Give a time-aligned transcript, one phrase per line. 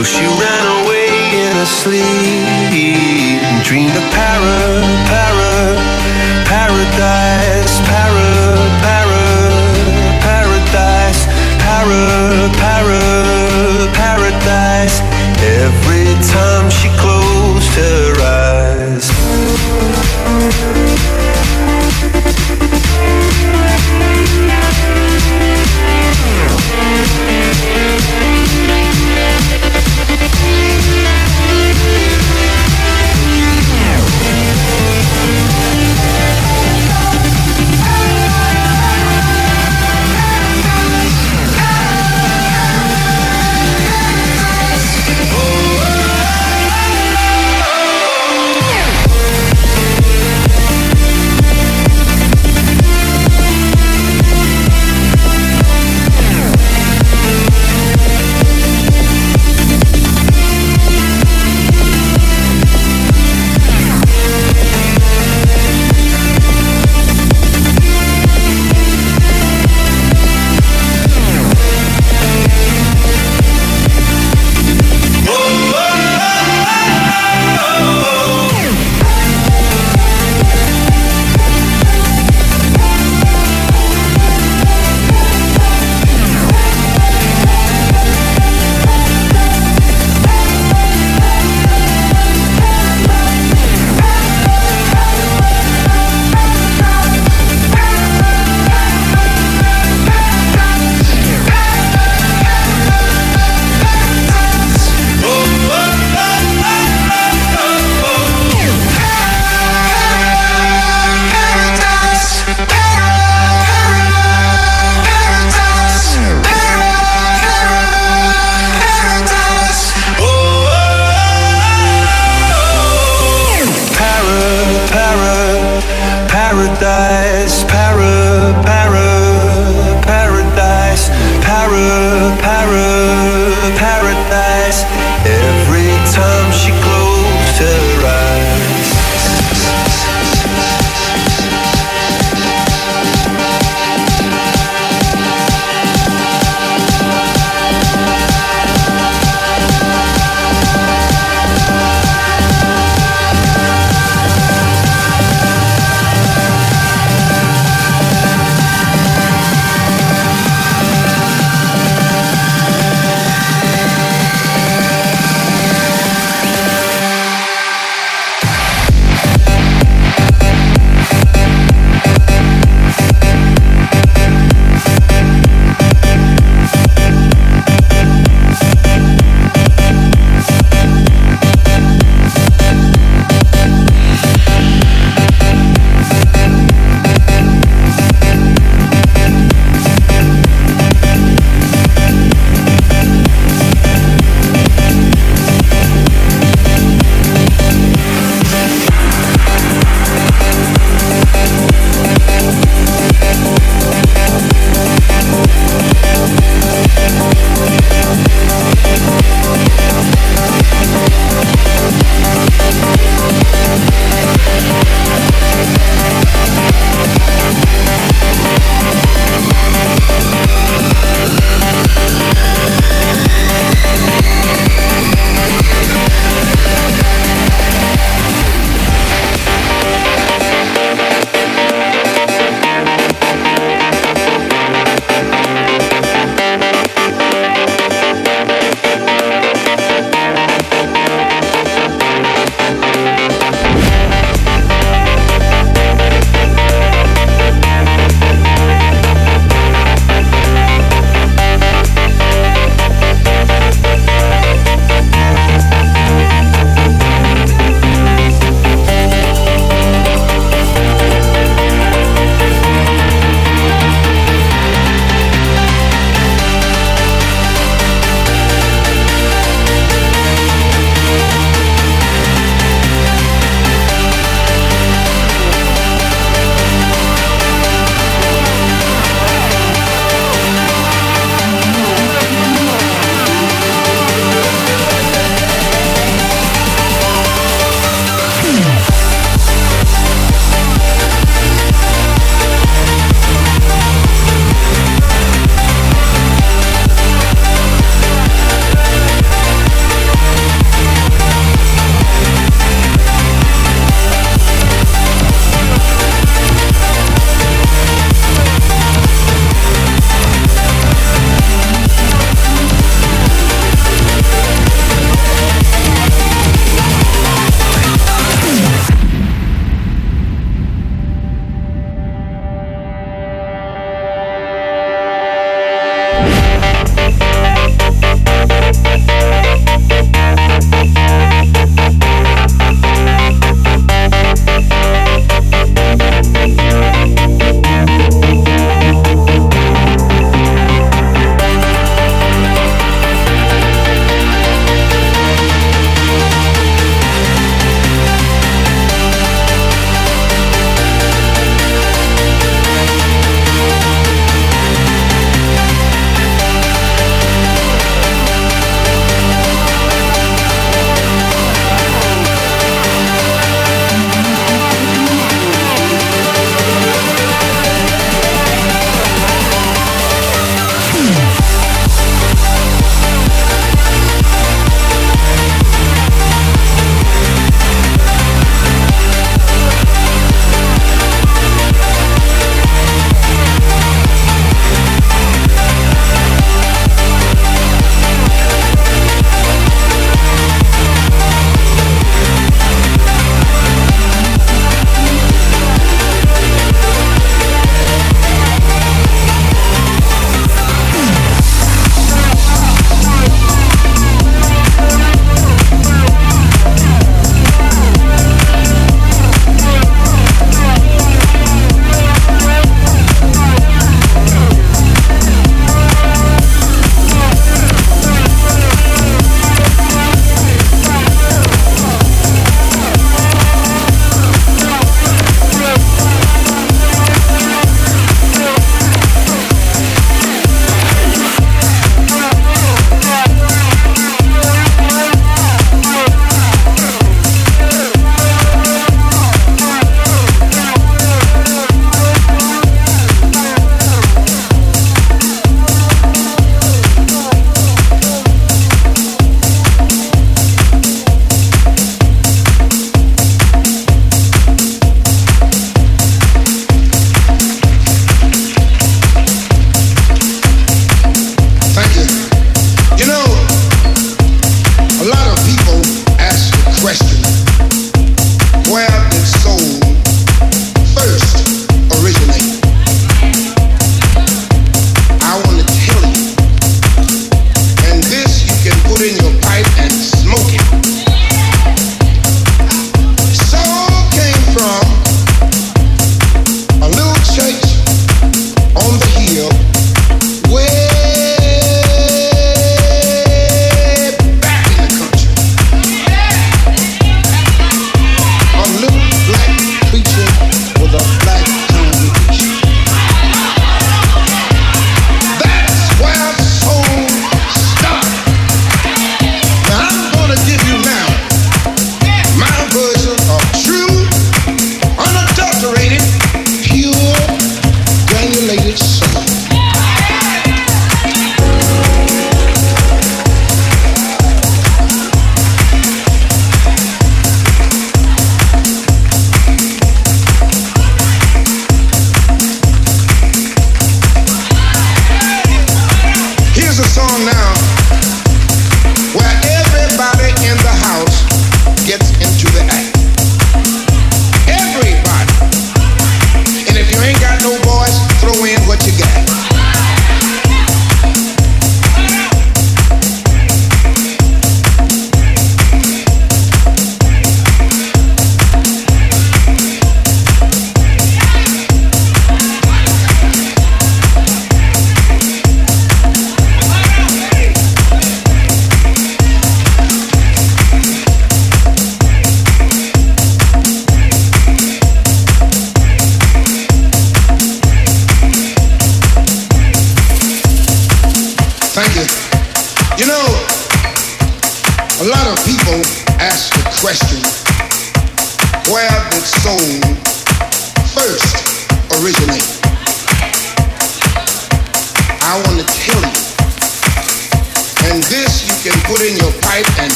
[0.00, 1.08] So she ran away
[1.44, 2.00] in her sleep
[3.44, 4.80] and dreamed of para,
[5.12, 5.76] para,
[6.48, 7.29] paradise,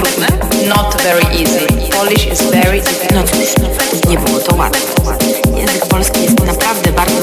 [0.00, 0.28] trudne?
[0.68, 1.66] Not very easy.
[1.90, 3.30] Polish is very difficult.
[3.62, 3.68] No,
[4.04, 4.80] no nie było to łatwe.
[5.56, 7.22] Język polski jest naprawdę bardzo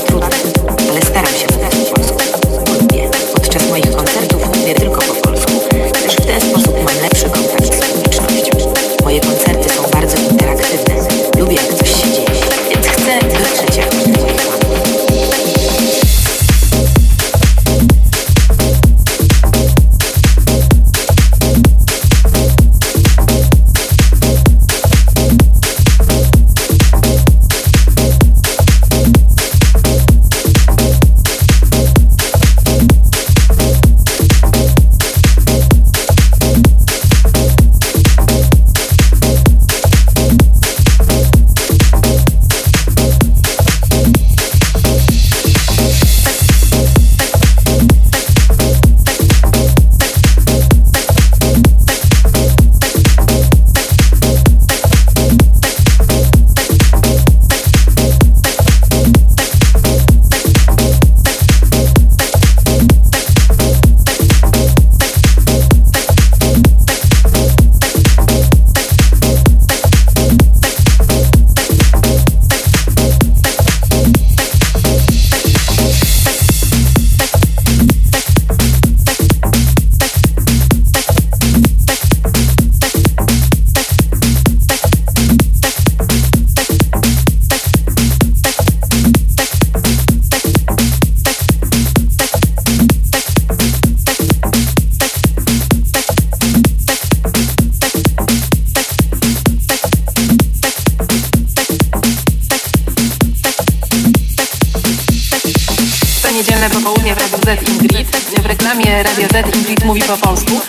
[106.48, 108.08] niedzielne popołudnie w Radiu Z Ingrid.
[108.43, 110.62] W reklamie Radio Z Ingrid mówi po polsku.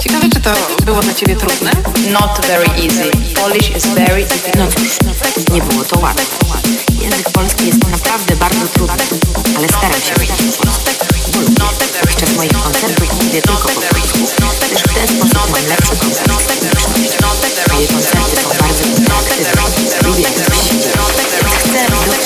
[0.00, 0.52] Ciekawe, czy to
[0.84, 1.70] było dla ciebie trudne?
[2.10, 3.10] Not very easy.
[3.34, 4.56] Polish is very difficult.
[4.56, 6.24] No cóż, no tak, nie było to łatwe.
[7.02, 9.04] Język polski jest naprawdę bardzo trudny,
[9.56, 10.90] ale staram się wyjść po polsku.
[12.00, 14.18] Podczas moich koncertów mówię tylko po polsku,
[14.68, 16.54] gdyż w ten sposób mam lepsze kontakty.
[17.72, 19.62] Moje koncerty są bardzo interaktywne.
[20.08, 20.94] Lubię, jak coś się dzieje.
[21.58, 22.23] Chcę